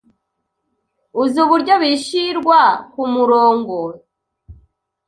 [1.21, 2.59] Uzi uburyo bishirwa
[2.91, 3.95] kumurongos